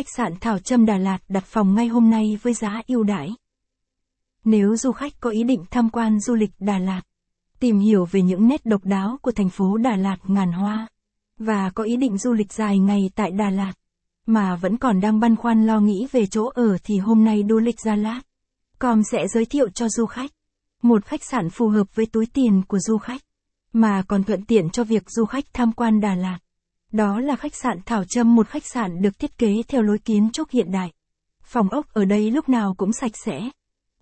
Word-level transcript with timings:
Khách 0.00 0.16
sạn 0.16 0.34
Thảo 0.40 0.58
Trâm 0.58 0.86
Đà 0.86 0.96
Lạt 0.96 1.18
đặt 1.28 1.44
phòng 1.46 1.74
ngay 1.74 1.86
hôm 1.86 2.10
nay 2.10 2.38
với 2.42 2.54
giá 2.54 2.82
ưu 2.86 3.02
đãi. 3.02 3.30
Nếu 4.44 4.76
du 4.76 4.92
khách 4.92 5.20
có 5.20 5.30
ý 5.30 5.44
định 5.44 5.64
tham 5.70 5.90
quan 5.90 6.20
du 6.20 6.34
lịch 6.34 6.50
Đà 6.58 6.78
Lạt, 6.78 7.00
tìm 7.58 7.78
hiểu 7.78 8.04
về 8.04 8.22
những 8.22 8.48
nét 8.48 8.66
độc 8.66 8.84
đáo 8.84 9.18
của 9.22 9.32
thành 9.32 9.48
phố 9.48 9.76
Đà 9.76 9.96
Lạt 9.96 10.16
ngàn 10.24 10.52
hoa, 10.52 10.88
và 11.38 11.70
có 11.70 11.84
ý 11.84 11.96
định 11.96 12.18
du 12.18 12.32
lịch 12.32 12.52
dài 12.52 12.78
ngày 12.78 13.10
tại 13.14 13.30
Đà 13.30 13.50
Lạt, 13.50 13.72
mà 14.26 14.56
vẫn 14.56 14.76
còn 14.76 15.00
đang 15.00 15.20
băn 15.20 15.36
khoăn 15.36 15.66
lo 15.66 15.80
nghĩ 15.80 16.06
về 16.12 16.26
chỗ 16.26 16.46
ở 16.54 16.76
thì 16.84 16.98
hôm 16.98 17.24
nay 17.24 17.44
du 17.48 17.58
lịch 17.58 17.80
Gia 17.80 17.96
Lát, 17.96 18.20
com 18.78 19.02
sẽ 19.12 19.18
giới 19.34 19.44
thiệu 19.44 19.68
cho 19.70 19.88
du 19.88 20.06
khách 20.06 20.30
một 20.82 21.04
khách 21.04 21.24
sạn 21.24 21.50
phù 21.50 21.68
hợp 21.68 21.94
với 21.94 22.06
túi 22.06 22.26
tiền 22.26 22.62
của 22.68 22.78
du 22.78 22.98
khách, 22.98 23.22
mà 23.72 24.02
còn 24.08 24.24
thuận 24.24 24.44
tiện 24.44 24.70
cho 24.70 24.84
việc 24.84 25.10
du 25.10 25.24
khách 25.24 25.44
tham 25.52 25.72
quan 25.72 26.00
Đà 26.00 26.14
Lạt. 26.14 26.38
Đó 26.92 27.20
là 27.20 27.36
khách 27.36 27.54
sạn 27.54 27.78
Thảo 27.86 28.04
Trâm, 28.04 28.34
một 28.34 28.48
khách 28.48 28.66
sạn 28.66 29.02
được 29.02 29.18
thiết 29.18 29.38
kế 29.38 29.62
theo 29.68 29.82
lối 29.82 29.98
kiến 29.98 30.30
trúc 30.32 30.50
hiện 30.50 30.72
đại. 30.72 30.92
Phòng 31.42 31.68
ốc 31.68 31.86
ở 31.92 32.04
đây 32.04 32.30
lúc 32.30 32.48
nào 32.48 32.74
cũng 32.78 32.92
sạch 32.92 33.12
sẽ. 33.24 33.40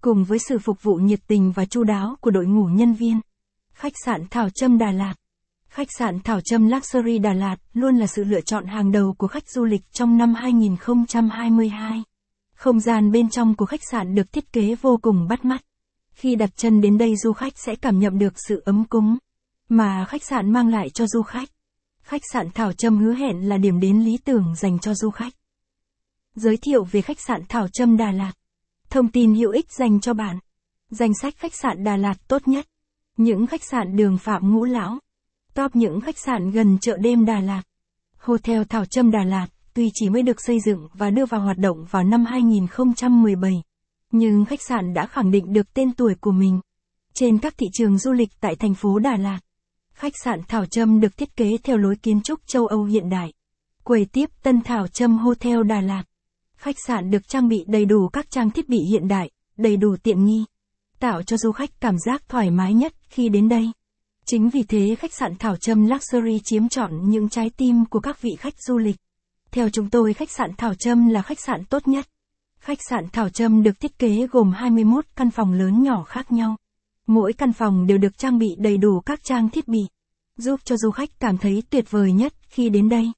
Cùng 0.00 0.24
với 0.24 0.38
sự 0.38 0.58
phục 0.58 0.82
vụ 0.82 0.94
nhiệt 0.94 1.20
tình 1.26 1.52
và 1.52 1.64
chu 1.64 1.84
đáo 1.84 2.16
của 2.20 2.30
đội 2.30 2.46
ngũ 2.46 2.64
nhân 2.64 2.92
viên. 2.92 3.20
Khách 3.72 3.92
sạn 4.04 4.24
Thảo 4.30 4.50
Trâm 4.50 4.78
Đà 4.78 4.90
Lạt 4.90 5.14
Khách 5.68 5.88
sạn 5.98 6.20
Thảo 6.20 6.40
Trâm 6.40 6.68
Luxury 6.68 7.18
Đà 7.18 7.32
Lạt 7.32 7.56
luôn 7.72 7.96
là 7.96 8.06
sự 8.06 8.24
lựa 8.24 8.40
chọn 8.40 8.66
hàng 8.66 8.92
đầu 8.92 9.14
của 9.18 9.28
khách 9.28 9.48
du 9.48 9.64
lịch 9.64 9.92
trong 9.92 10.18
năm 10.18 10.34
2022. 10.34 12.02
Không 12.54 12.80
gian 12.80 13.12
bên 13.12 13.30
trong 13.30 13.56
của 13.56 13.66
khách 13.66 13.80
sạn 13.90 14.14
được 14.14 14.32
thiết 14.32 14.52
kế 14.52 14.74
vô 14.74 14.98
cùng 15.02 15.28
bắt 15.28 15.44
mắt. 15.44 15.60
Khi 16.12 16.34
đặt 16.34 16.50
chân 16.56 16.80
đến 16.80 16.98
đây, 16.98 17.16
du 17.16 17.32
khách 17.32 17.58
sẽ 17.58 17.74
cảm 17.74 17.98
nhận 17.98 18.18
được 18.18 18.32
sự 18.48 18.62
ấm 18.64 18.84
cúng 18.84 19.18
mà 19.68 20.04
khách 20.04 20.24
sạn 20.24 20.52
mang 20.52 20.68
lại 20.68 20.90
cho 20.90 21.06
du 21.06 21.22
khách. 21.22 21.48
Khách 22.06 22.22
sạn 22.32 22.50
Thảo 22.50 22.72
Trâm 22.72 22.98
hứa 22.98 23.14
hẹn 23.14 23.48
là 23.48 23.56
điểm 23.56 23.80
đến 23.80 24.00
lý 24.00 24.18
tưởng 24.24 24.54
dành 24.54 24.78
cho 24.78 24.94
du 24.94 25.10
khách. 25.10 25.32
Giới 26.34 26.56
thiệu 26.56 26.84
về 26.84 27.00
khách 27.00 27.20
sạn 27.20 27.42
Thảo 27.48 27.68
Trâm 27.68 27.96
Đà 27.96 28.10
Lạt. 28.10 28.32
Thông 28.90 29.08
tin 29.08 29.34
hữu 29.34 29.50
ích 29.50 29.72
dành 29.72 30.00
cho 30.00 30.14
bạn. 30.14 30.38
Danh 30.90 31.14
sách 31.22 31.34
khách 31.36 31.54
sạn 31.54 31.84
Đà 31.84 31.96
Lạt 31.96 32.14
tốt 32.28 32.48
nhất. 32.48 32.66
Những 33.16 33.46
khách 33.46 33.64
sạn 33.64 33.96
đường 33.96 34.18
Phạm 34.18 34.52
Ngũ 34.52 34.64
Lão. 34.64 34.98
Top 35.54 35.76
những 35.76 36.00
khách 36.00 36.18
sạn 36.18 36.50
gần 36.50 36.78
chợ 36.78 36.96
đêm 36.96 37.24
Đà 37.24 37.40
Lạt. 37.40 37.62
Hotel 38.18 38.62
Thảo 38.68 38.84
Trâm 38.84 39.10
Đà 39.10 39.24
Lạt, 39.24 39.46
tuy 39.74 39.90
chỉ 39.94 40.08
mới 40.08 40.22
được 40.22 40.40
xây 40.40 40.60
dựng 40.60 40.88
và 40.94 41.10
đưa 41.10 41.26
vào 41.26 41.40
hoạt 41.40 41.58
động 41.58 41.84
vào 41.90 42.04
năm 42.04 42.24
2017, 42.24 43.52
nhưng 44.12 44.44
khách 44.44 44.62
sạn 44.62 44.94
đã 44.94 45.06
khẳng 45.06 45.30
định 45.30 45.52
được 45.52 45.74
tên 45.74 45.94
tuổi 45.94 46.14
của 46.20 46.32
mình 46.32 46.60
trên 47.14 47.38
các 47.38 47.54
thị 47.58 47.66
trường 47.72 47.98
du 47.98 48.12
lịch 48.12 48.30
tại 48.40 48.56
thành 48.56 48.74
phố 48.74 48.98
Đà 48.98 49.16
Lạt. 49.16 49.38
Khách 49.96 50.12
sạn 50.24 50.40
Thảo 50.48 50.66
Trâm 50.66 51.00
được 51.00 51.16
thiết 51.16 51.36
kế 51.36 51.56
theo 51.64 51.76
lối 51.76 51.96
kiến 51.96 52.20
trúc 52.20 52.40
châu 52.46 52.66
Âu 52.66 52.84
hiện 52.84 53.08
đại. 53.08 53.32
Quầy 53.84 54.04
tiếp 54.04 54.30
Tân 54.42 54.60
Thảo 54.60 54.88
Trâm 54.88 55.18
Hotel 55.18 55.62
Đà 55.62 55.80
Lạt. 55.80 56.02
Khách 56.56 56.76
sạn 56.86 57.10
được 57.10 57.28
trang 57.28 57.48
bị 57.48 57.64
đầy 57.68 57.84
đủ 57.84 58.08
các 58.08 58.30
trang 58.30 58.50
thiết 58.50 58.68
bị 58.68 58.78
hiện 58.78 59.08
đại, 59.08 59.30
đầy 59.56 59.76
đủ 59.76 59.96
tiện 60.02 60.24
nghi, 60.24 60.44
tạo 60.98 61.22
cho 61.22 61.36
du 61.36 61.52
khách 61.52 61.80
cảm 61.80 61.98
giác 61.98 62.28
thoải 62.28 62.50
mái 62.50 62.74
nhất 62.74 62.94
khi 63.08 63.28
đến 63.28 63.48
đây. 63.48 63.70
Chính 64.24 64.48
vì 64.48 64.62
thế 64.62 64.94
khách 64.98 65.14
sạn 65.14 65.36
Thảo 65.38 65.56
Trâm 65.56 65.86
Luxury 65.86 66.40
chiếm 66.44 66.68
trọn 66.68 67.10
những 67.10 67.28
trái 67.28 67.50
tim 67.56 67.84
của 67.84 68.00
các 68.00 68.22
vị 68.22 68.36
khách 68.38 68.54
du 68.62 68.78
lịch. 68.78 68.96
Theo 69.50 69.68
chúng 69.68 69.90
tôi 69.90 70.14
khách 70.14 70.30
sạn 70.30 70.50
Thảo 70.58 70.74
Trâm 70.74 71.08
là 71.08 71.22
khách 71.22 71.40
sạn 71.40 71.64
tốt 71.64 71.88
nhất. 71.88 72.06
Khách 72.58 72.78
sạn 72.90 73.04
Thảo 73.12 73.28
Trâm 73.28 73.62
được 73.62 73.80
thiết 73.80 73.98
kế 73.98 74.26
gồm 74.26 74.52
21 74.52 75.06
căn 75.16 75.30
phòng 75.30 75.52
lớn 75.52 75.82
nhỏ 75.82 76.02
khác 76.02 76.32
nhau. 76.32 76.56
Mỗi 77.06 77.32
căn 77.32 77.52
phòng 77.52 77.86
đều 77.86 77.98
được 77.98 78.18
trang 78.18 78.38
bị 78.38 78.56
đầy 78.58 78.76
đủ 78.76 79.00
các 79.00 79.24
trang 79.24 79.50
thiết 79.50 79.68
bị, 79.68 79.86
giúp 80.36 80.60
cho 80.64 80.76
du 80.76 80.90
khách 80.90 81.20
cảm 81.20 81.38
thấy 81.38 81.62
tuyệt 81.70 81.90
vời 81.90 82.12
nhất 82.12 82.34
khi 82.48 82.68
đến 82.68 82.88
đây. 82.88 83.12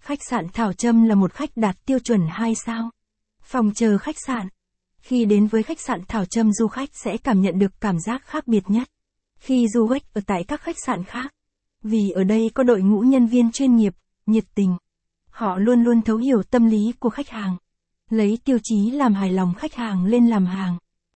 Khách 0.00 0.18
sạn 0.30 0.46
Thảo 0.52 0.72
Trâm 0.72 1.04
là 1.04 1.14
một 1.14 1.32
khách 1.32 1.50
đạt 1.56 1.76
tiêu 1.86 1.98
chuẩn 1.98 2.20
2 2.30 2.54
sao. 2.54 2.90
Phòng 3.42 3.72
chờ 3.74 3.98
khách 3.98 4.16
sạn. 4.26 4.48
Khi 5.00 5.24
đến 5.24 5.46
với 5.46 5.62
khách 5.62 5.80
sạn 5.80 6.00
Thảo 6.08 6.24
Trâm 6.24 6.52
du 6.52 6.68
khách 6.68 6.88
sẽ 6.92 7.16
cảm 7.16 7.40
nhận 7.40 7.58
được 7.58 7.80
cảm 7.80 7.96
giác 8.06 8.22
khác 8.24 8.46
biệt 8.46 8.62
nhất. 8.68 8.88
Khi 9.38 9.68
du 9.68 9.86
khách 9.86 10.14
ở 10.14 10.20
tại 10.26 10.44
các 10.44 10.60
khách 10.60 10.76
sạn 10.86 11.04
khác. 11.04 11.34
Vì 11.82 12.10
ở 12.10 12.24
đây 12.24 12.50
có 12.54 12.62
đội 12.62 12.82
ngũ 12.82 13.00
nhân 13.00 13.26
viên 13.26 13.52
chuyên 13.52 13.76
nghiệp, 13.76 13.94
nhiệt 14.26 14.44
tình. 14.54 14.76
Họ 15.30 15.58
luôn 15.58 15.82
luôn 15.82 16.02
thấu 16.02 16.16
hiểu 16.16 16.42
tâm 16.42 16.66
lý 16.66 16.92
của 16.98 17.10
khách 17.10 17.28
hàng. 17.28 17.56
Lấy 18.10 18.38
tiêu 18.44 18.58
chí 18.62 18.90
làm 18.90 19.14
hài 19.14 19.32
lòng 19.32 19.54
khách 19.54 19.74
hàng 19.74 20.04
lên 20.04 20.26
làm 20.26 20.46
hàng. 20.46 20.78